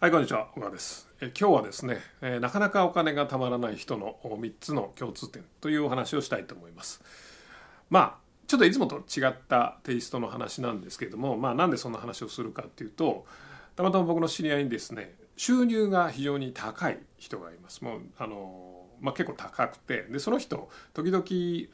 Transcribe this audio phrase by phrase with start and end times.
[0.00, 0.46] はい、こんにちは。
[0.54, 1.08] 小川です。
[1.20, 7.02] え今日はですね、えーなかなかお金がたまらない人の3つの共通点というお話をしたいと思います。
[7.90, 8.14] まあ、
[8.46, 13.26] ちょっといつもと違ったテイストの話なんですけれども、まあ、なんでそんな話をするかっていうと、
[13.74, 17.82] たまたま僕の知り合いにですね、収入が非常に高い人がいます。
[17.82, 21.24] もう、あの、まあ、結構高くて、で、その人、時々、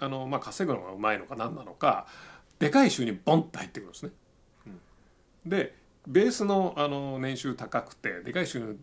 [0.00, 2.06] あの、まあ、稼ぐのがうまいのか何なのか、
[2.58, 4.12] でかい収入ボンって入ってくるんですね。
[4.68, 8.78] うんでベースのあの年収高くてでかい収入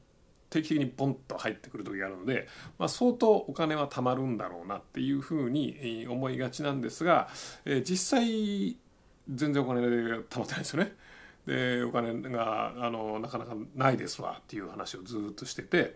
[0.49, 7.29] 定期的にポンと入ってくる時があるので、まあ、相当お金は貯まるんだろうなっていうふうに思いがちなんですが、
[7.65, 8.77] えー実際
[9.29, 10.93] 全然お金が貯まってないですよね。
[11.45, 15.95] でお金があのなかなかないですわっていう話をずっとしてて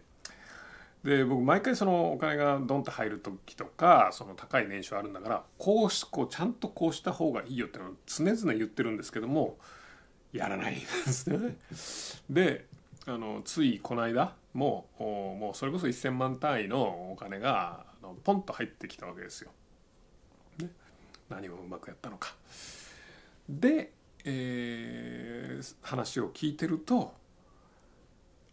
[1.03, 9.57] で僕毎回そのお金がドンと入る時とかその高い年収あるんだからこうしこうちゃんとこうした方がいいよっていうのを常々言ってるんですけども
[10.35, 11.57] やらないん ですね。
[12.29, 12.65] で
[13.07, 19.51] あのついこの間もうもうそれこそ1,000万単位のお金があのポンと入ってきたわけですよ。
[20.59, 20.69] ね、
[21.29, 22.35] 何をうまくやったのか。
[23.47, 23.91] で、
[24.23, 27.13] えー話を聞いてると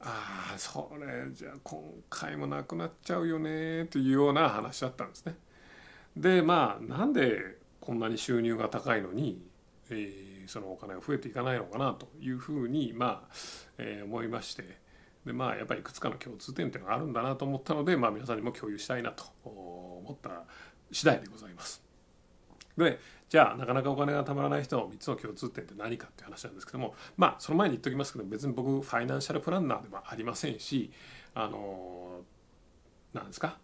[0.01, 5.37] ああそれじゃあ今回もなくなっちゃうよねというような話だったんですね。
[6.17, 9.43] でまあなんでこんなに収入が高いのに、
[9.91, 13.35] えーそのお金が増えていかないのかなというふうにまあ、
[13.79, 14.79] えー思いまして
[15.25, 20.45] でまあやっぱりいくつかの共通点っていうのがあるんだなと思ったので、まあ、皆さんにも共有したいなと思った
[20.91, 21.83] 次第でございます。
[22.77, 22.99] で
[23.29, 30.91] じゃあなかなかお金がたまらない人の3つの共通点って何かっていう話なんですけどもまあその前に言っておきますけど別に僕ファイナンシャルプランナーではありませんし
[31.35, 32.21] あの
[33.13, 33.59] なんですか、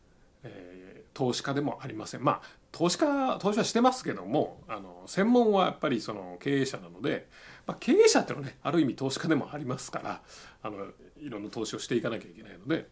[0.45, 0.79] えー
[1.19, 7.27] 投資家でもありませんまあ投資家投資はしてますけどもあの専門はやっぱりその経営者なので、
[7.67, 10.21] まあ、経営者っていうのはねある意味投資家でもありますから
[10.63, 10.77] あの
[11.21, 12.87] いろんな投資をしていかなきゃいけないので。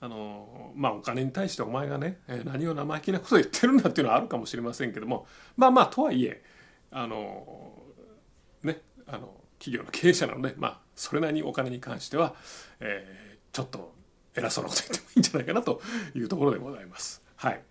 [0.00, 5.26] あのまあお金に対してお前がねえ何を生意気なことを言ってるんだっていうのはあるかもしれませんけども
[5.56, 6.42] まあまあとはいえ
[6.90, 7.72] あの
[8.62, 12.34] ねあの企業の経営者なのでまあそれなりにお金に関しては、
[12.80, 13.94] えーちょっと
[14.36, 15.80] 偉そうなこと言ってもいいんじゃないかなと
[16.14, 17.22] いうところでございます。
[17.36, 17.62] はい、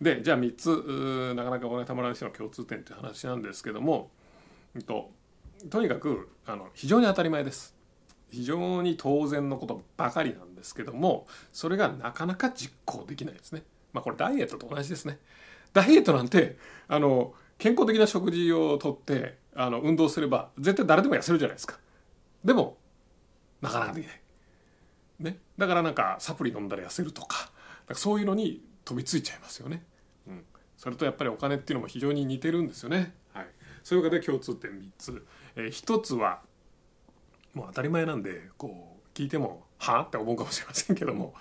[0.00, 4.10] でじゃあ3つなかなかお金たまらない人の共通点という話なんですけども、
[4.74, 5.10] うんと、
[5.70, 7.74] とにかくあの非常に当たり前です。
[8.30, 13.62] 非常に当然のことばかりなんですけどもそれがなかなか実行できないですね。
[13.92, 15.18] まあこれダイエットと同じですね。
[15.72, 16.58] ダイエットなんて
[16.88, 21.78] あの健康的な食事をとってあの運動すれば絶対誰でも痩せるじゃないですか。
[22.44, 22.76] でも
[23.60, 24.20] なかなかできない。
[25.18, 27.50] ね、だからなんかサプリ飲んだら痩せるとか
[27.88, 29.84] かそういうのに飛びついちゃいますよね。
[30.26, 30.44] うん、
[30.76, 33.14] それとやっぱりお金っていうのも非常に似てるんですよね。
[33.32, 33.46] はい、
[33.82, 35.26] そういうわけで共通点3つ。
[35.56, 36.42] えー、1つは
[37.54, 41.34] もう当たり前なんでこう聞いても「はあ?」って思うかもしれませんけども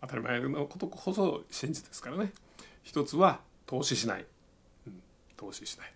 [0.00, 2.32] 当たり前のことこそ真実ですからね。
[2.82, 4.26] 一つは投資しない、
[4.86, 5.02] うん、
[5.36, 5.94] 投資しない。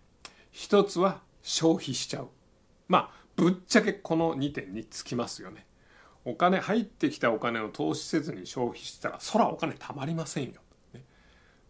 [0.50, 2.28] 一つは消費しちゃう。
[2.88, 5.67] まあぶっちゃけこの2点につきますよね。
[6.28, 10.60] お金入ってきたお金を投資せずに消費したらそらお金貯まりませんよ。
[10.92, 11.02] ね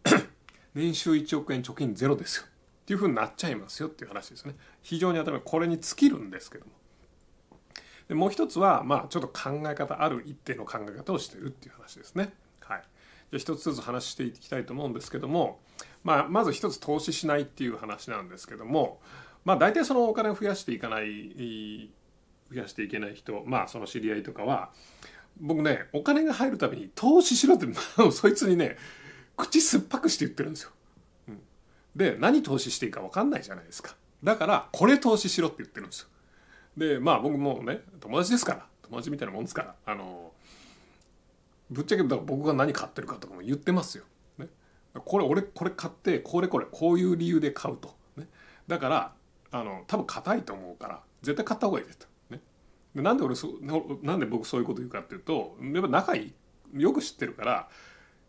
[0.75, 2.43] 年収1億円貯金ゼロですよ。
[2.45, 2.49] っ
[2.85, 4.55] ていうふうになっちゃいますよっていう話ですね。
[4.81, 6.73] 非常に当たり前これに尽きるんですけども。
[8.09, 12.33] でもう一つはまあちょっと考え方ある一定の考え方をしてるっていう話ですね。
[12.59, 12.81] はい。
[12.81, 15.61] じゃあ一つずつ話していきたいと思うんですけども、
[16.03, 18.99] まあまず一つ投資しないっていう話なんですけども、
[19.45, 21.91] まあ大体そのお金を増やしていかない
[22.51, 24.71] 増やしていけない人まあその知り合いとかは
[25.39, 27.65] 僕ねお金が入るたびに投資しろって
[28.11, 28.77] そいつにね
[29.37, 30.71] 口酸っぱくして言ってるんですよ。
[31.29, 31.41] うん、
[31.95, 33.95] で何投資していいか分かんないじゃないですか。
[34.23, 36.07] だからこれ投資しろって言ってるんですよ。
[36.75, 40.33] でまあ僕もね友達ですから友達みたいなもんですからあの
[41.69, 44.03] ぶっちゃけだから僕が何買ってるかとかも言ってますよ。
[44.37, 44.47] ね、
[44.93, 47.95] これ俺これ買ってこれこれこういう理由で買うと。
[48.17, 48.27] ね、
[48.67, 49.13] だから
[49.51, 52.07] あの多分硬いと思うから絶対買った方がいいですと。
[52.99, 53.47] でなんで俺そ
[54.03, 56.33] なんで僕そういうこと言うかっていうとやっぱ仲い
[56.75, 57.69] いよく知ってるから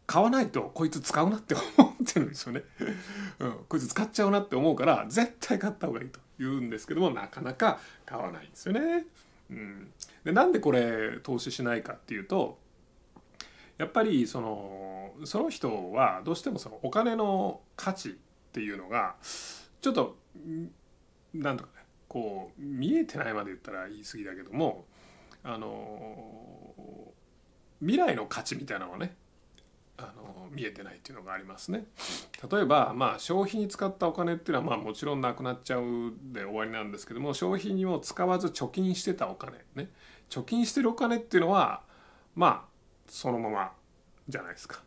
[0.07, 2.63] 買わないとこいつ使うなって思ってるんですよね、
[3.41, 9.07] うん、こいつ使っちゃうなって思うから絶対買った方がいいと言うんですけどもなかなか買わないんですよね、
[9.51, 9.91] うん、
[10.25, 12.59] でなんでこれ投資しないかっていうと
[13.77, 18.13] やっぱりそのその人はどうしてもそのお金の価値っ
[18.53, 19.17] ていうのが
[19.81, 20.17] ちょっと
[21.35, 21.80] なんとかね
[22.11, 24.85] こう見えてないまで言ったら言い過ぎだけども
[25.45, 27.15] あの
[27.79, 29.15] 未来の価値みたいなのはね
[29.97, 31.85] あの見えてないっていうのがありますね。
[32.51, 39.89] 例えば、まあ、消費に使ったお金っていうのはまあもちろんなくなっちゃうで終わりなんですけども消費にも使わず貯金してたお金ね
[40.31, 41.83] 貯金してるお金っていうのは
[42.35, 42.69] まあ
[43.07, 43.73] そのまま
[44.29, 44.83] じゃないですか。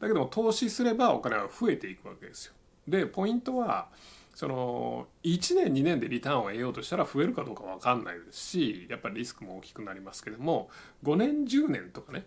[0.00, 2.54] だけども投資すればお金は増えていくわけですよ。
[2.88, 3.88] でポイントは
[4.34, 10.68] その1年2年でリターンを得ようとしたら増えるかどうか分かんないですしやっぱりリスクも大きくなりますけども
[11.04, 12.26] 5年10年とかね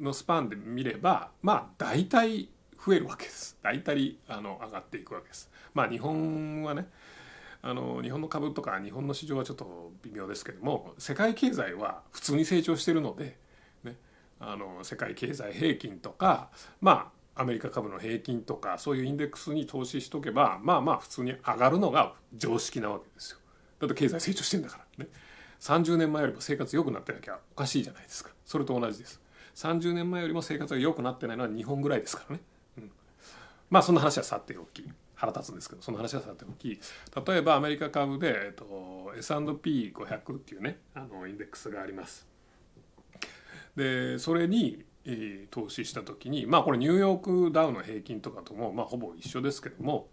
[0.00, 2.48] のスパンで見ればまあ大体
[2.84, 3.56] 増えるわけです。
[3.62, 5.50] 大体あの上がっていくわけです。
[5.72, 6.86] まあ日本はね
[7.62, 13.38] あの日本の株とか日本の市場はちょっと微妙ですけども世界経済は普通に成長してるので、
[13.84, 13.96] ね、
[14.38, 16.50] あの世界経済平均とか
[16.82, 23.38] まあアメリカ株の平均とかそういうインデックスに投資しとけばまあまあ普通に上がるのが常識なわけですよ。
[23.80, 25.10] だって経済成長してんだからね。
[25.60, 28.30] 30年前よりも生活良くなってなきゃおかしいじゃないですか。
[28.44, 29.20] それと同じです。
[29.56, 32.42] 30年前よりも生活が良くなってないのは日本ぐらいですからね。
[32.78, 32.90] うん、
[33.70, 34.84] まあそんな話はさておき
[35.14, 36.80] 腹立つんですけどその話はさておき
[37.26, 42.26] 例えばアメリカ株で、えっと、S&P500 っていうねあのインデックスがあります。
[43.76, 44.84] でそれに、
[45.50, 50.08] 投資した時にまあこれニューヨークダウの平均とかともまあほぼ一緒ですけども、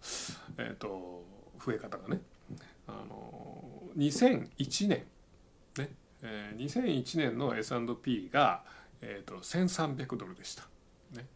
[0.58, 1.24] えーと、
[1.64, 2.20] 増え方がね
[2.86, 5.04] あの2001年
[5.78, 5.88] ね、
[6.22, 8.64] えー、2001年の S&P が、
[9.00, 10.64] えーと、1300ドルでした。
[11.16, 11.26] ね、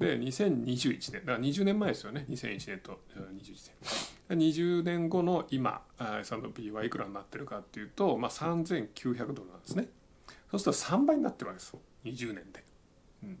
[0.00, 2.26] で2021年だから20年前ですよね。
[2.28, 3.70] 2001年と21
[4.28, 4.38] 年。
[4.38, 5.82] 20年後の今
[6.20, 9.88] S&P はいくらになってるかっていうと、まあ、3900ドルなんですね。
[10.50, 11.76] そうすると3倍になってるわけです。
[12.04, 12.64] 20年で、
[13.22, 13.38] うん、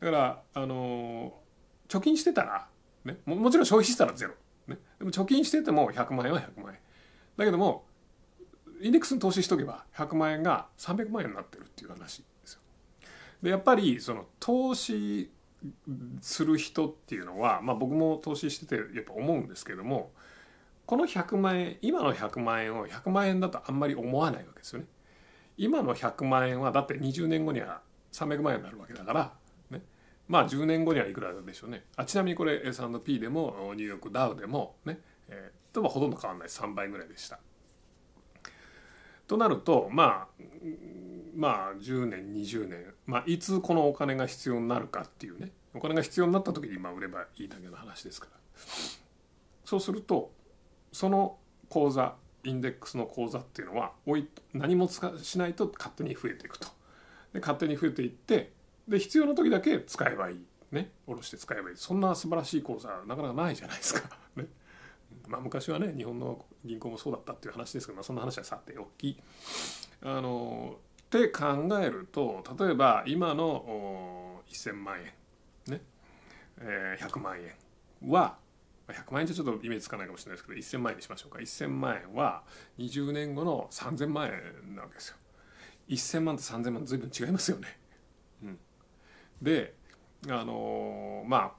[0.00, 2.68] だからあのー、貯金してたら、
[3.04, 4.32] ね、ももちろん消費したらゼロ、
[4.66, 6.78] ね、でも貯金してても100万円は100万円。
[7.36, 7.84] だけども
[8.80, 12.60] インデックスに投資しとけば100万円が300万円になってるっていう話ですよ。
[13.42, 15.30] でやっぱりその投資
[16.20, 20.10] する人っていうのは、まあ、僕も投資しててやっぱ思うんですけども
[20.86, 24.86] この100万円今の100万円を100万円だとあんまり思わないわけですよね。
[25.56, 27.82] 今の100万円はだって20年後には
[28.12, 29.32] 300万円になるわけだから、
[29.70, 29.82] ね、
[30.28, 31.84] まあ10年後にはいくらでしょうね。
[31.96, 36.48] あちなみにこれ S&P でもニューヨークダウでもね、えー、とはほとんど変わらない。
[36.48, 37.38] 3倍ぐらいでした。
[39.26, 40.42] となるとまあ
[41.34, 45.52] まあ10年20年、まあ、いつこのお金が必要になるかっていうね。
[45.74, 48.38] お金が必要になった時に今売ればいいだけの話ですから。
[49.64, 50.32] そうすると
[50.92, 51.38] その
[51.70, 56.68] 口座インデックスの口座っていうのは置い何もしないと勝手に増えていくと。
[57.32, 58.52] で勝手に増えていって
[58.88, 60.44] で必要な時だけ使えばいい。
[60.70, 60.90] ね。
[61.06, 61.76] 下ろして使えばいい。
[61.76, 64.48] そんな素晴らしい口座なかなかないじゃないですか、 ね、
[65.28, 69.20] まあ昔はね日本の銀行もそうだったっていう話ですけど、まあ、そんな話はさておき。
[70.02, 75.12] あのって考えると例えば今の1000万円。
[75.66, 75.80] ね、
[76.58, 77.54] えー、100万円
[78.10, 78.36] は
[78.92, 81.38] 100万円じゃちょっとイメージつかないかもしれないですけど1000万円にしましょうか。
[81.38, 82.42] 1000万円は
[82.78, 85.16] 20年後の3000万円なわけですよ。
[85.88, 87.78] 1000万と3000万随分違いますよね、
[88.42, 88.58] うん、
[89.42, 89.74] で
[90.28, 91.52] あのー、まあ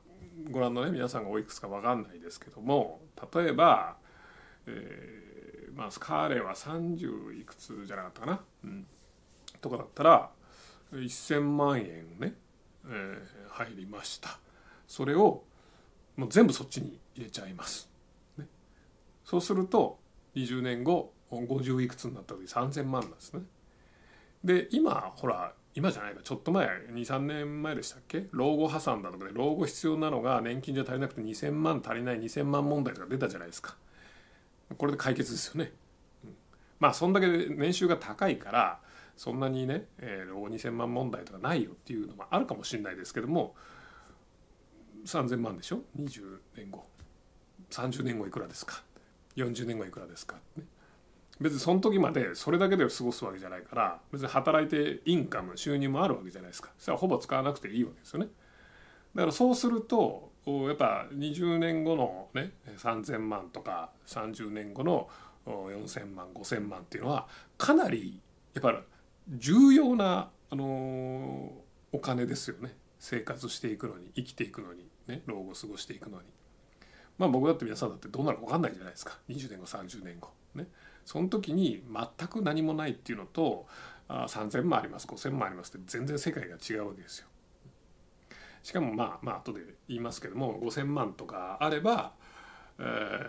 [0.49, 3.01] ご覧のね皆さんがおいくつか分かんないですけども
[3.33, 3.97] 例えば、
[4.65, 8.87] えー、まあスカーレは30いくつじゃなかったかな、うん、
[9.61, 10.29] とかだったら
[10.93, 12.33] 1000万円ね、
[12.87, 14.39] えー、入りました。
[14.87, 15.43] それを
[16.15, 17.89] もう全部そっちに入れちゃいます。
[18.37, 18.47] ね、
[19.25, 19.99] そうすると
[20.35, 23.41] 20年後50いくつになった時3,000万なんですね。
[24.43, 28.27] で今ほら今じゃないかちょっと前23年前でしたっけ？
[28.31, 33.75] 老後破産だとかで老後必要なのが年金じゃ足りなくて2,000万足りない2,000万問題とか出たじゃないですか。
[34.77, 35.71] これで解決ですよね。
[36.23, 36.35] うん、
[36.79, 38.79] まあそんだけ年収が高いから
[39.17, 43.55] そんなにね、えー、老後2,000万問題とかないよっていうのもあるかもしれないですけども
[45.05, 46.85] 3,000万でしょ？20年後。
[47.69, 48.83] 30年後いくらですか
[49.35, 50.63] ？40年後いくらですか、ね、
[51.41, 56.69] 別にその時までそれだけで過ごすわけじゃないから別に働いてインカム収入もあるわけじゃないですか。
[56.77, 58.27] それはほぼ使わなくていいわけですよね。
[59.15, 65.09] だからそうするとやっぱ20年後のね3,000万とか30年後の
[65.45, 68.21] 4,000万5,000万っていうのはかなり
[68.53, 68.77] やっぱり
[69.29, 71.51] 重要な、あの
[71.91, 72.75] お金ですよね。
[72.99, 74.87] 生活していくのに生きていくのに。
[75.07, 76.27] ね老後過ごしていくのに。
[77.17, 79.17] まあ僕だって皆さんだってどうなるか分かんないじゃないですか。
[79.29, 80.29] 20年後30年後。
[80.55, 80.67] ね。
[81.05, 83.67] その時に全く何もないっていうのと
[84.07, 87.27] あ3,000万あります5,000万ありますって全然世界が違うわけですよ。
[88.63, 92.13] しかもまあまあ後で言いますけども5,000万とかあれば、
[92.79, 93.27] えー、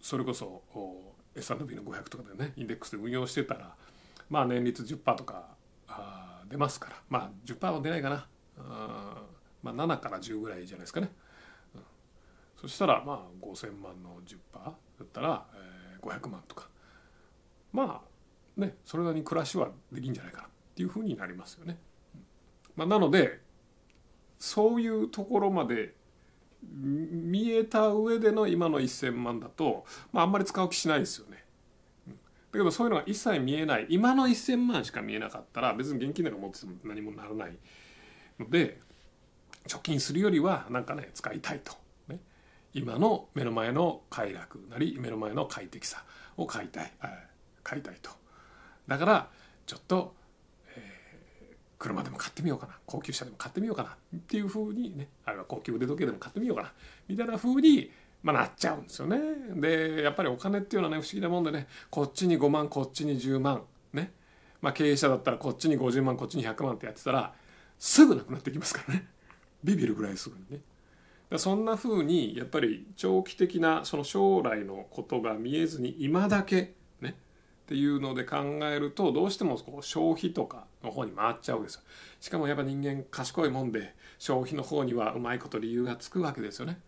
[0.00, 0.62] それこそ
[1.36, 2.52] S&P の500とかでね。
[2.56, 3.74] インデックスで運用してたら
[4.28, 5.56] まあ年率10%とか
[5.88, 6.96] あ出ますから。
[7.08, 8.26] まあ10%は出ないかな。
[9.64, 11.10] まあ、7から10ぐらいじゃないですかね、
[11.74, 11.80] うん、
[12.60, 16.68] そしたらまあ5,000万の10%だったら、えー、500万とか。
[17.72, 21.78] まあねそれなりに暮らしはできんじゃないかなっていうふうになりますよね。
[22.76, 23.40] まあ、なので
[24.38, 25.94] そういうところまで
[26.62, 31.44] 見えた上での今の1,000万だと、まあ、あんまり使う気しないですよね。
[32.06, 32.12] だ
[32.52, 37.58] けどそういうのが一切見えない今の1,000万しか見えなかったら別に現金なんか持ってても何もならない
[38.38, 38.80] ので
[39.66, 41.72] 貯金するよりはなんかね使いたいと、
[42.08, 42.20] ね、
[42.72, 46.04] 今の目の前の快楽なり目の前の快適さ
[46.36, 46.92] を買いたい、
[47.62, 48.10] 買いたいと。
[48.86, 49.28] だから
[49.66, 50.14] ちょっと
[51.78, 52.78] 車でも買ってみようかな。
[52.86, 55.08] 高級車でも買ってみようかなっていうふうにね。
[55.24, 56.72] あるいは高級腕時計でも買ってみようかな。
[57.08, 57.90] みたいなふうに、
[58.22, 59.18] まあ、なっちゃうんですよね。
[59.56, 61.66] でやっぱりお金っていうのはね不思議なもんでね。
[61.90, 64.12] こっちに5万こっちに10万ね。
[64.62, 67.34] まあ経営者だったらこっちに50万こっちに100万ってやってたら
[67.78, 69.06] すぐなくなってきますからね。
[69.64, 70.60] ビビるぐらいすぐにね。
[71.38, 77.12] そんなふうにやっぱり長期的なその将来のことが見えずに今だけねっ
[77.66, 81.82] ていうので考えるとどうしてもこう消費とかの方に回っちゃうわけですよ
[82.20, 86.78] しかもやっぱ人間賢いもんで消費の方にはうまいこと理由がつくわけですよね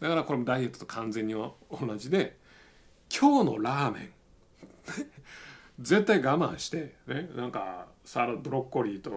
[0.00, 1.54] だからこれもダイエットと完全に同
[1.96, 2.36] じで
[3.14, 4.10] 今日のラーメン
[5.80, 9.10] 絶対我慢してねなんかサラブロッコリーと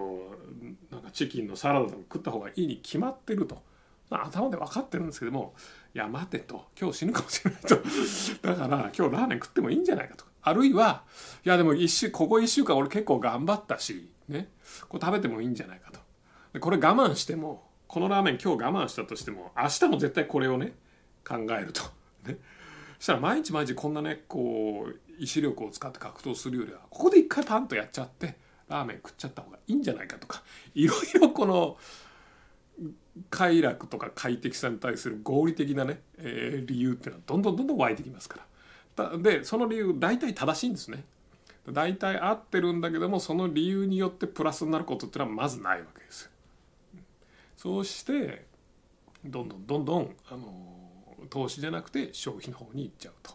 [0.91, 3.61] なんかチキンのサラダとか食った方がいいに決まってると。
[4.09, 5.53] 頭で分かってるんですけども
[5.93, 6.65] いや待てと。
[6.79, 7.75] 今日死ぬかもしれないと。
[8.41, 10.25] だから今日ラーメン食ってもいいんじゃないかと。
[10.41, 11.03] あるいは
[11.45, 14.49] いやでも一週ここ1週間俺結構頑張ったしね。
[14.87, 15.99] これ食べてもいいんじゃないかと。
[16.53, 20.73] でこれ我慢してもこのラーメン今日我慢したとしても明日も絶対これをね
[21.23, 21.83] 考えると。
[22.25, 22.39] ね。
[22.97, 31.77] そしたら毎日毎日こんなねこう意志力を使って格闘するよりはここで一回パンとやっちゃってラーメン食っちゃった方がいいんじゃないかとかいろいろこの
[33.29, 39.17] 快楽とか快適さに対する合理的なね、えー、理由っていうのはどんどんどんどん湧いてきますから。
[39.17, 41.03] でその理由大体正しいんですね。
[41.71, 46.29] 大体合ってるんだけどもその理由によってプラスになることっていうのはまずないわけです。
[47.55, 48.45] そうして
[49.25, 50.79] どんどんどんどんあの
[51.29, 53.33] 投資じゃなくて消費の方に行っちゃうと。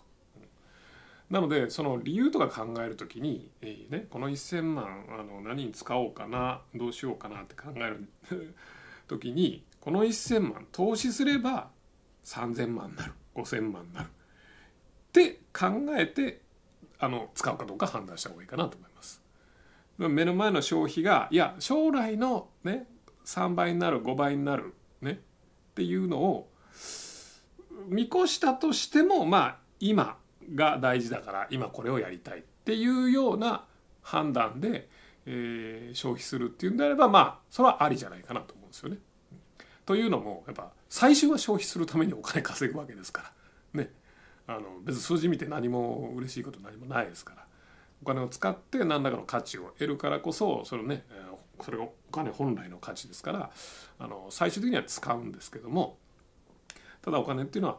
[1.30, 8.08] なのでその理由とか考える時に、えーね、この1,000万あの何に使おうかなどうしようかなって考える
[9.08, 11.70] 時にこの1,000万投資すれば
[12.24, 14.10] 3,000万になる5,000万になるっ
[15.12, 15.66] て考
[15.96, 16.40] えて
[16.98, 19.22] あの使うかどうか判断した方がいいかなと思います。
[19.98, 22.86] 目の前の消費がいや将来のね
[23.24, 25.16] 3倍になる5倍になるねっ
[25.74, 26.48] ていうのを
[27.86, 30.16] 見越したとしてもまあ今
[30.54, 33.64] が大事だから今これをやりたいっていうような
[34.02, 34.88] 判断で、
[35.26, 38.98] えー、消費するっていうんであればまあそれはありじゃないかなと思うんですよね。
[39.86, 43.32] というのもやっぱ最終は消費するためにお金稼ぐわけですか
[43.74, 43.82] ら。
[43.82, 43.90] ね。
[44.46, 47.44] あの別に数字見て何も嬉しいこと何もないですから。
[48.02, 51.04] お金を使って何らかの価値を得るからこそそれね
[51.62, 53.50] それがお金本来の価値ですから
[53.98, 55.96] あの最終的には使うんですけども
[57.00, 57.78] ただお金っていうのは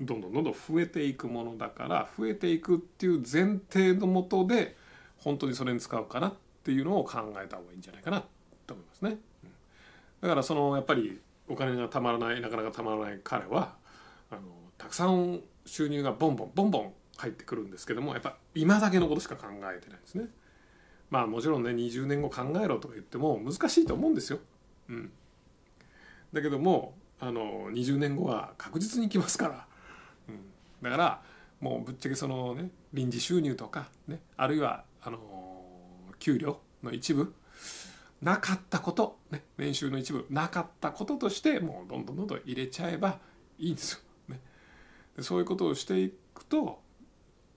[0.00, 4.76] どんどんどんどん増えていくものだから増えていくっていう前提のもとで
[5.18, 8.24] 本当にそれに使うかなっていうのを考えた方がいいんじゃないかな
[8.66, 9.18] と思いますね。
[10.20, 13.74] だからそのやっぱりお金がたまらないなかなかたまらない彼は
[14.30, 14.42] あの
[14.78, 20.26] たくさん収入がボンボンボンボン入ってくるんですけどもやっぱ今だけのことしか考えてないですね。
[21.10, 24.38] まあもちろんね20年後考えろとか言っても難しいと思うんですよ。
[24.88, 25.12] うん、
[26.32, 29.66] だけどもあの20年後は確実に来ますから、
[30.82, 31.22] だから
[31.60, 35.18] もうぶっちゃけそのね臨時収入とかねあるいはあの
[36.18, 37.34] 給料の一部
[38.22, 43.18] なかったこと、ね、年収の一部なかったこととしてもうどんどんどんどん入れちゃえば
[43.58, 44.00] いいんですよ。
[45.16, 46.80] でそういうことをしていくと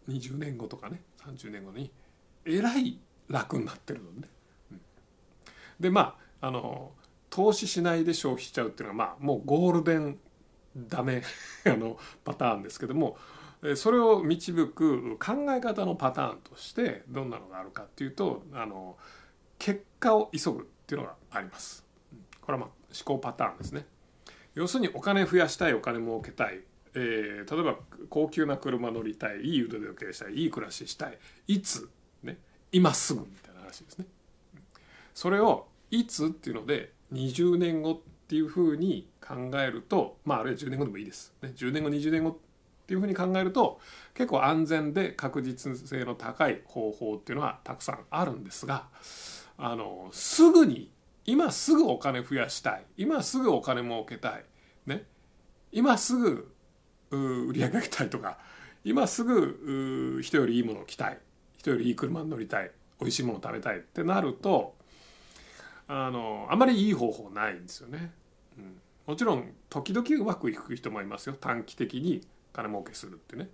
[0.10, 1.92] 20年後とかね30年後に
[2.46, 3.00] えらい
[3.30, 4.28] 楽になってるのね。
[4.72, 4.82] うん、
[5.80, 6.92] でまああの
[7.30, 10.20] 投資しないで消費しちゃうっていうのはまあもうゴールデン
[10.76, 11.24] ダメ
[11.66, 13.18] あのパターンですけども
[13.76, 18.98] それを導く考え方のパターンとしてどんなのがあるかっていうとあの
[19.58, 21.86] 結果を急ぐっていうのがあります。
[22.42, 23.88] これはまあ思考パターンですね。
[24.56, 26.62] 要するにお金増やしたいお金儲けたい
[26.96, 27.78] えー、例えば
[28.10, 31.90] 高級な車乗りたいいい腕時計したいいい暮らししたいいつ、
[32.22, 32.38] ね、
[32.72, 34.06] 今すぐみたいな話ですね。
[35.14, 41.34] それをいつっていうので20年後っていうふうに考えるとまああるいは10年後でもいいです。
[41.42, 42.36] ね、10年後20年後っ
[42.86, 43.80] ていうふうに考えると
[44.14, 48.88] 結構安全で確実性の高い方法っていうのはたくさんあるんですが
[49.58, 50.92] あのすぐに
[51.26, 52.86] 今すぐお金増やしたい。
[52.98, 54.46] 今すぐお金儲けたい。
[54.86, 55.06] ね。
[55.72, 56.54] 今すぐ
[57.12, 58.38] 売り上げ上げたいとか。
[58.84, 61.20] 今すぐ人よりいいものを着たい。
[61.58, 62.72] 人よりいい車に乗りたい。
[63.00, 64.76] 美味しいものを食べたいってなると
[65.96, 68.12] あのあまりいい方法ないんですよね。
[68.58, 72.22] うん、もちろん時々うまくいく人もいますよ短期的に
[72.52, 73.50] 金儲けするってね。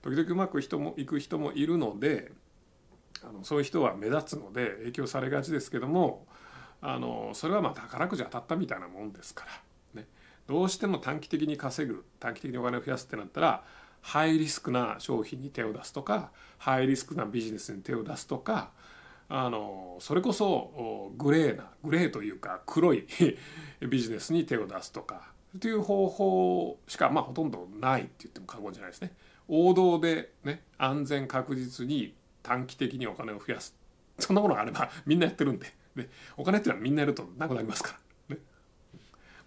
[0.00, 2.30] 時々うまく人もいく人もいるので
[3.24, 6.24] あのそういう人は目立つので影響されがちですけども
[6.80, 9.46] あのそれはまあ宝くじ当たったみたいなもんですか
[9.94, 10.06] ら、ね、
[10.46, 13.64] どうしても短期的に稼ぐ短期的にお金を増やすってなったら
[14.00, 18.70] ハイリスクな商品に手を出すとかハイリスクなビジネスに手を出すとか
[19.34, 23.06] あのそれこそグレーなグレーというか黒い
[23.80, 29.14] ビジネスに手を出すとかという方法しかまあほとんどないって言っても過言じゃないですね。
[29.48, 33.74] 王道でね安全確実に短期的にお金を増やす
[34.18, 37.98] そんなものがあれば みんなやってるんででお金っていうのはみんなやるとなくなりますか
[38.28, 38.42] ら、ね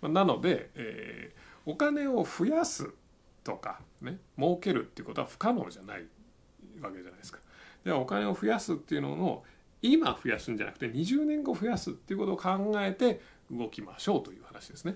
[0.01, 2.91] まあ、なので、えー、お金を増やす
[3.43, 6.07] とかね儲けるっていうことは不可能じゃない
[6.81, 7.37] わけじゃないですか。
[7.83, 9.45] ではお金を増やすっていうのを
[9.91, 14.95] 今増やすんじゃなくて20年後増やすっていうことを考えて動きましょうという話ですね。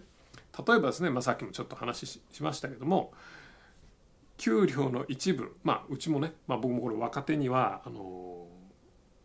[0.67, 3.13] 例えばですね、まあ、さっきもちょっと話しましたけども
[4.37, 8.47] 給料の一部まあうちもね、まあ、僕もこれ若手にはあの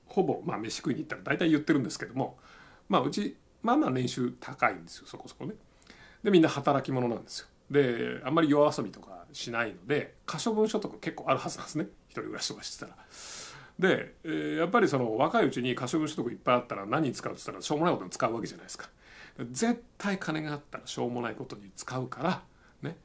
[0.07, 2.37] ほぼ、まあ、飯食いに行ったら大体言ってるんですけども
[2.89, 5.55] まあうちまあまあ年収高いんですよそこそこね。
[6.23, 7.47] でみんな働き者なんですよ。
[7.71, 12.97] であんまり夜遊びとかしないので可処分所得結構あるはずなんですね一人暮らしとかしてたら。
[13.79, 18.89] で、えー、やっぱりその若いうちに可処分所得いっぱいあったら何に使うって言ったらしょうもないことに使うわけじゃないですか。
[19.51, 22.43] 絶対金があったらしょうもないことに使うから
[22.83, 22.97] ね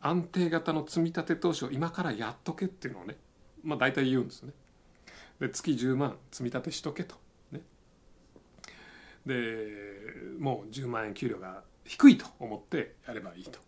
[0.00, 3.16] 安定型の積み立て投資を今からやっとけっていうのをね
[3.62, 4.52] まあ大体言うんですね。
[5.38, 7.16] で月10万積み立てしとけと。
[7.52, 7.60] ね、
[9.26, 9.66] で
[10.38, 13.65] もう10万円給料が低いと思ってやればいいと。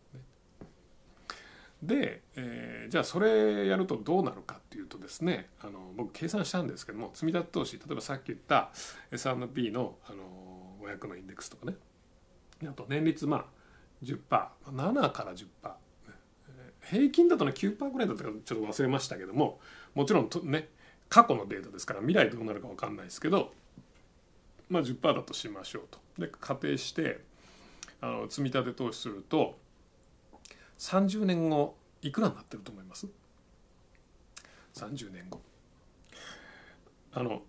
[1.82, 8.70] で、えー、じゃあそれやるとどうなるかっていうとですねあの僕計算したんですけども積み立て投資例えばさっき言った
[9.12, 10.24] S&P のあの
[10.82, 11.74] 500のインデックスとかね
[12.66, 13.44] あと年率まあ
[14.02, 15.44] 10%7 から10%
[16.90, 19.60] 平均だとね9%ぐらいだったかちょっと忘れましたけども
[19.94, 20.68] もちろんとね
[21.08, 23.52] 過去のデータですから未来どうなるか分かんないですけど
[24.68, 25.98] まあ10%だとしましょうと。
[26.18, 27.20] で仮定して
[28.00, 29.58] あの積み立て投資すると
[30.78, 33.06] 30年後いくらになってると思います
[34.74, 35.40] ？30年後
[37.12, 37.42] あの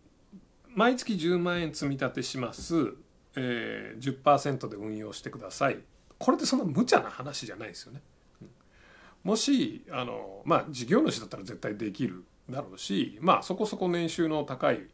[0.74, 2.94] 毎月10万円積み立てします、
[3.36, 5.80] えー、10%で運用してください
[6.18, 8.02] これってそんな無茶な話じゃないですよね。
[9.24, 14.88] もしあのまあ事業主だったら絶対できるだろうしまあそこそこ年収の高い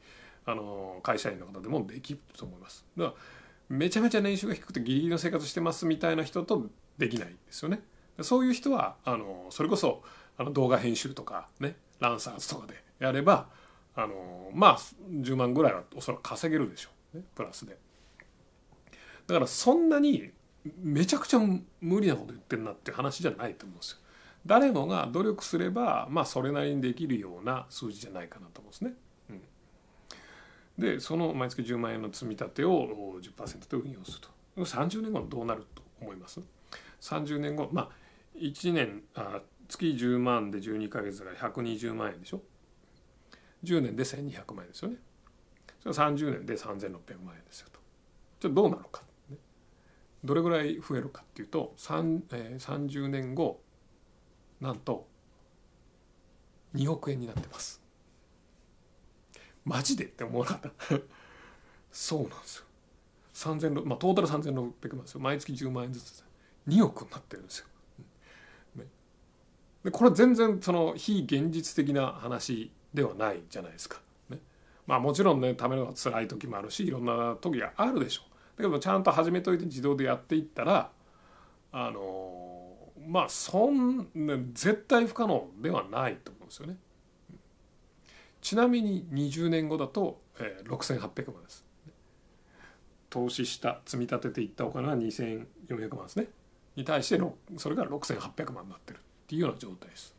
[0.46, 2.86] あの会社員の方でもできると思います。
[2.98, 3.16] だから
[3.78, 6.68] めちゃめちゃ年収が低くてギリギリの生活してますみたいな人と
[6.98, 7.82] できないですよね。
[8.22, 10.04] そういう人はあのそれこそ
[10.38, 13.48] あの動画編集とかねランサーズとかでやれば
[13.96, 14.78] あのまあ
[15.10, 17.78] 10万ぐらいはおそらく稼げるでしょう、ね、プラスで。
[19.28, 20.30] だからそんなに
[20.82, 21.40] めちゃくちゃ
[21.82, 23.98] 無理なこと言ってるなっていう話じゃないと思うんですよ。
[24.46, 28.94] 誰もが努力すればまあそれなりにできるような数字じゃないかなと思うんですね。
[30.78, 34.30] うん、でその毎月10万円の積み立てを10%で運用すると
[34.62, 36.40] 30年後どうなると思います
[37.02, 38.05] ？30年後まあ
[38.38, 42.42] 1年あ月10万で12か月だから120万円でしょ
[43.64, 44.98] ？10年で1200万円ですよね。
[45.82, 47.80] それ30年で3600万円ですよと。
[48.40, 49.38] じゃあどうなのか、ね、
[50.24, 53.62] どれぐらい増えるかっていうと、えー、30年後
[54.62, 55.08] なんと
[56.76, 57.82] 2億円になってます。
[59.64, 60.06] マジで？
[60.06, 61.00] って思わなかった？
[61.92, 62.66] そうなんですよ。
[63.34, 65.22] 3000まあトータル3600万ですよ。
[65.22, 66.24] 毎月10万円ずつ
[66.68, 67.68] 2億になってるんですよ。
[69.86, 74.02] でこれ全然その非現実的な話ではないじゃないですか。
[74.32, 74.40] ね、
[74.88, 78.24] まあもちろんねためのが辛い時もあるしいろんな時があるでしょ
[78.58, 78.64] う。
[78.64, 80.90] だけどちゃんと始めといて自動でやっていったら
[81.72, 82.66] あの
[83.08, 86.78] まあそんな絶対不可能ではないと思うんですよね。
[88.42, 91.64] ちなみに20年後だと、えー、6800万です。
[93.12, 96.26] 投資した積み立てていったお金は2400万ですね。
[96.76, 97.22] に対して
[97.58, 99.00] それが6800万になってる。
[99.26, 100.16] っていうような状態です。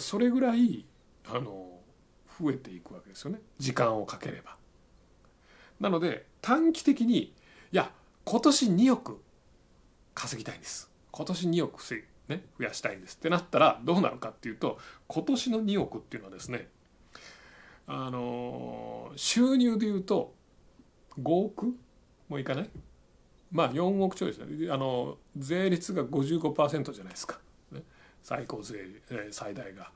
[0.00, 0.84] それぐらい
[1.26, 1.80] あの
[2.40, 3.40] 増えていくわけですよね。
[3.58, 4.56] 時間をかければ。
[5.80, 7.32] なので短期的にい
[7.72, 7.90] や
[8.24, 9.20] 今年2億
[10.14, 10.90] 稼ぎたいんです。
[11.10, 11.82] 今年2億
[12.28, 13.16] ね、増やしたいんです。
[13.16, 16.68] ってなったらどうなるかっていうと今年の2億っていうのはですね
[17.86, 20.34] あの収入でいうと
[21.22, 21.74] 5億
[22.28, 22.70] もいかない？
[23.50, 24.70] まあ4億ちょいですね。
[24.70, 27.40] あの税率が55%じゃないですか、
[28.22, 29.90] 最高税、えー、最大が。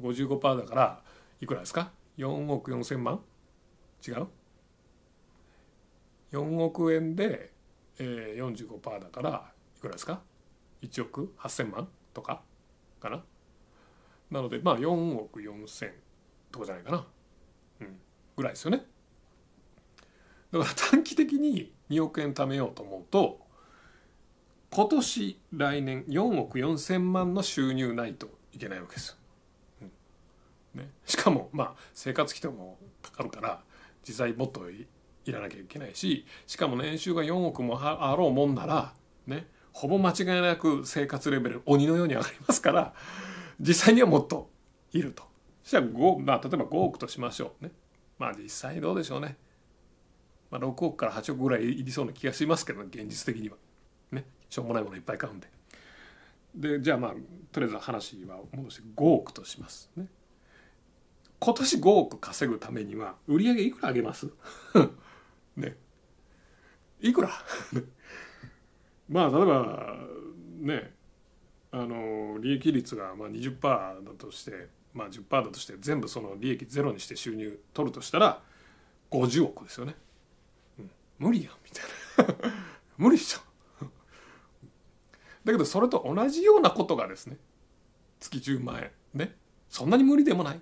[0.00, 1.02] 55%だから
[1.40, 3.20] いくらですか？4億4千万？
[4.06, 4.26] 違う
[6.32, 7.52] ？4億円で、
[7.98, 10.20] えー、45%だからいくらですか
[10.82, 12.42] ？1億8,000万とか
[13.00, 13.22] かな？
[14.30, 15.92] なのでまあ4億4千
[16.50, 17.06] とかじゃないかな、
[17.82, 17.96] うん、
[18.36, 18.82] ぐらいですよね。
[20.52, 23.41] だから短期的に2億円貯めようと思うと
[24.74, 29.18] 今年来年4億4千万の収入ないといけないわけです、
[29.82, 30.80] うん。
[30.80, 33.60] ね、しかもまあ生活費ともかかるから
[34.08, 34.86] 実際もっとい
[35.26, 38.94] らなきゃいけないししかも年収が4億もあろうもんなら
[39.26, 39.46] ね。
[39.74, 42.94] ほぼ間違いなく生活レベル鬼のように上がりますから
[43.60, 44.50] 実際にはもっと
[44.92, 45.22] いると。
[45.62, 47.64] そしたら5、まあ、例えば5億としましょう。
[47.64, 47.72] ね。
[48.18, 49.36] まあ実際どうでしょうね、
[50.50, 53.56] まあ、6億から8億ぐらいいりそうな気がしますけど、現実的には。
[54.10, 54.24] ね。
[54.52, 55.48] しょうもないものいっぱい買うんで。
[56.54, 57.14] でじゃあまあ
[57.52, 59.90] とりあえず話は戻して5億とします。
[59.96, 60.04] ね。
[61.38, 64.28] 今年5億稼ぐためには売り上げいくら上げます？
[65.56, 65.78] ね。
[67.00, 67.30] いくら？
[69.08, 69.96] まあ例えば
[70.60, 70.94] ね
[71.70, 78.42] あの利益率がまあ20%だとしてまあ10%だとして全部その利益ゼロにして収入取るとしたら
[79.10, 79.96] 50億ですよね、
[80.78, 82.52] うん、無理やんみたいな。
[82.98, 83.51] 無理でしょ。
[85.44, 87.36] だけどそれと同じようなことがですね
[88.20, 89.34] 月10万円ね
[89.68, 90.60] そんなに無理でもない。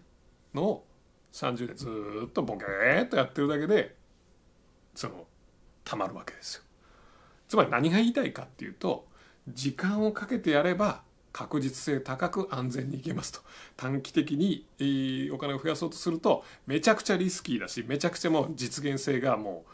[0.54, 0.86] のを
[1.32, 1.88] 30年ず
[2.26, 3.94] っとボケーっとやってるだけで
[4.94, 5.26] その
[5.84, 6.62] たまるわけですよ。
[7.48, 9.06] つまり何が言いたいかっていうと
[9.48, 13.40] 時間をかけてやれば確実性高く安全にいけますと。
[13.76, 14.66] 短期的に
[15.32, 19.64] お金を増やそうとするとめちゃくちゃリスキーだしめちゃくちゃもう実現性がも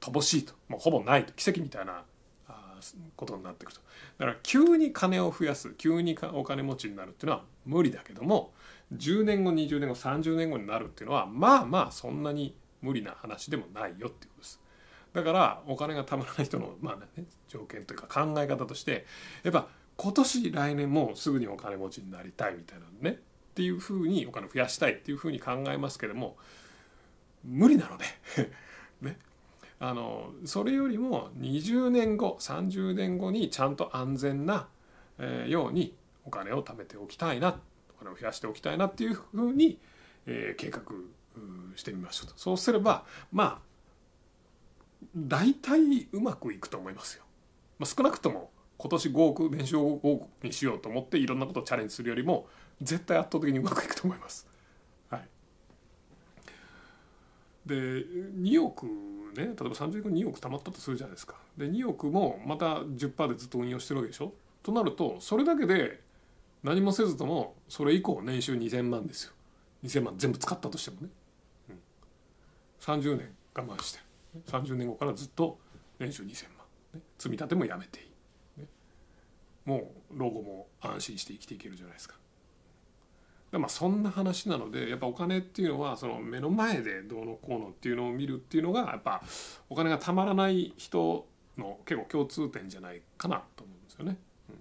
[0.00, 0.54] う乏しいと。
[0.68, 1.32] もうほぼないと。
[1.32, 2.04] 奇跡みたいな
[3.16, 3.80] ことになっていくと。
[4.18, 8.52] だから急に金を増やす急にお金持ちになるっていうのは無理だけども
[8.94, 14.60] 10年後20年後30年後になるっていうのはまあまあそんなに無理な話でもないよっていうことです。
[15.12, 19.06] だからお金がたまらない人の、まあね、条件というか考え方として
[19.42, 23.18] やっぱ今年来年もすぐにお金持ちになりたいみたいなね
[23.50, 26.36] っていうふうにお金増やしたいっていうふうに考えますけども
[27.44, 28.04] 無理なので。
[29.02, 29.18] ね。
[29.82, 34.68] あのそれよりも20年後30年後にちゃんと安全な、
[35.18, 35.94] えー、ように
[36.26, 37.58] お金を貯めておきたいな
[37.96, 39.78] お金を増やしておきたいなっていうふうに、
[40.26, 40.82] えー、計画
[41.76, 43.70] してみましょうとそうすればまあ
[45.16, 45.80] 大体
[46.12, 47.24] うまくいくと思いますよ。
[47.78, 52.46] まあ、少なくとも今年5億年収5億にしようと思っていろんなことをチャレンジするよりも
[52.82, 54.46] 絶対圧倒的にうまくいくと思います。
[55.08, 55.28] はい、
[57.64, 58.86] で2億
[59.32, 61.36] ね例えば30年後2億貯まったとするじゃないですか。
[61.56, 64.32] で2億もまた10%でずっと運用してるわけでしょ？
[64.62, 66.00] となるとそれだけで
[66.62, 69.32] 何もせずともそれ以降年収2,000万ですよ。
[69.84, 71.08] 2,000万全部使ったとしてもね。
[71.70, 71.78] うん、
[72.80, 74.00] 30年我慢して
[74.46, 75.58] 30年後からずっと
[75.98, 78.02] 年収2,000万、ね、積み立てもやめてい
[78.58, 78.66] い、ね、
[79.64, 82.16] もう老後も安心して生きていけるじゃないですか。
[83.58, 89.22] まあそんな話なのでやっぱお金っていうのはその目の前でどうのこうのっていうのを見るっていうのがやっぱ
[89.68, 91.26] お金がたまらない人
[91.58, 94.16] の結構共通点じゃないかなと思うんですよね。
[94.50, 94.56] うん、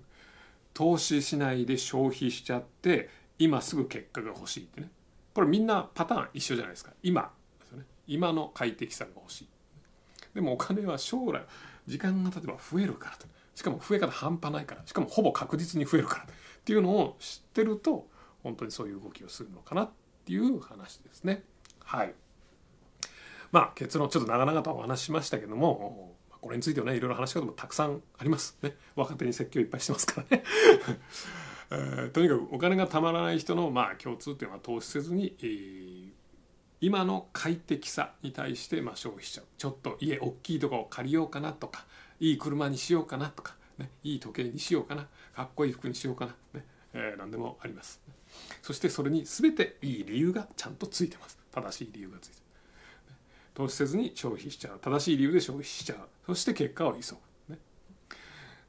[0.74, 4.90] 投資しないで消費しちゃって今すぐ結果が欲しいってね。
[5.34, 6.92] これみんなパターン一緒じゃないですか。
[7.04, 7.32] 今。
[7.60, 7.86] ですよね。
[8.08, 9.48] 今の快適さが欲しい。
[10.34, 11.44] でもお金は将来
[11.88, 13.28] 時間が経てば増えるからと。
[13.56, 14.82] しかも増え方半端ないから。
[14.86, 16.28] しかもほぼ確実に増えるからっ
[16.66, 18.08] ていうのを知ってると
[18.44, 19.90] 本当にそういう動きをするのかなっ
[20.26, 21.44] ていう話ですね。
[21.84, 22.14] はい。
[23.52, 28.76] まあ結論ちょっと長々とお話ししましたけどもこれについてはねいろいろ話し方もたくさんありますね。
[28.96, 30.44] 若手に説教いっぱいしてますからね。
[31.72, 36.10] えー、とにかくお金がたまらない人のまあ共通点は投資せずに、えー、
[36.82, 39.46] 今の快適さに対してまあ消費しちゃう。
[39.58, 41.86] ちょっと家大きいとこを借りようかなとか
[42.20, 48.02] いい車にしようかなとか、ね、いい時計にしようかなかっこいい服にしようかな、ねえー、何でもあります
[48.62, 51.40] そしてそれに全ていい理由がちゃんとついてます。
[51.52, 52.44] 正しい理由がついてる。
[53.54, 54.80] 投資せずに消費しちゃう。
[54.80, 55.98] 正しい理由で消費しちゃう。
[56.26, 57.18] そして結果を急ぐ。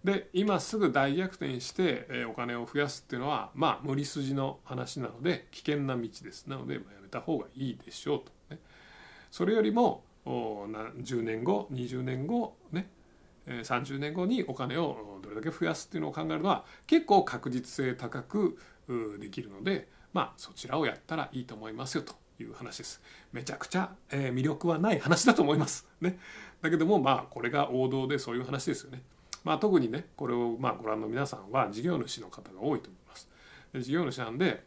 [0.02, 6.46] で今すぐ大逆転して、お金を増やすっていうのはまあ無理筋の話なので危険な道です。
[6.46, 8.58] なので、やめた方がいいでしょうと、ね、
[9.30, 12.90] それよりも10年後20年後ね。
[13.46, 18.58] 30年後にお金をどれだけ増やすっていうのを考えるのは結構確実性高く
[19.18, 23.00] できるのでまあそちらをやったらいいと思いますよという話です。
[23.33, 25.87] めちゃくちゃ、えー、魅力はない話だと思います。
[26.00, 26.18] ね。
[26.62, 29.03] だけどもまあこれが王道でそういう話ですよね。
[29.44, 33.29] まあ特にねこれをまあご覧の皆さんは事業主の方が多いと思います。
[33.72, 34.64] で事業主なんで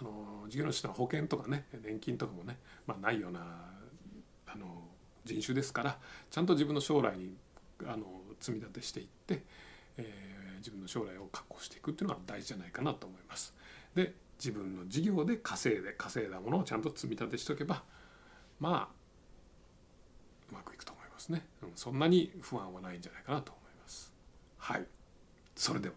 [0.00, 3.40] あの事業主の保険とかね年金とかもね、まあ、ないような
[4.46, 4.88] あの
[5.24, 5.98] 人種ですから
[6.30, 7.36] ちゃんと自分の将来に
[7.84, 9.42] あの積み立てしていって、
[9.96, 10.35] えー、
[10.66, 13.54] 自分の将来を確保していくっていうのが大事じゃないかなと思います。
[13.94, 17.82] で自分の事業で稼いで稼いだものをちゃんと積み立てしておけば
[18.60, 18.96] まあ
[20.50, 24.12] うまくいくと思いますね、うん、そんなに不安はないんじゃないかなと思います。
[24.58, 24.86] はい。
[25.54, 25.94] それでは。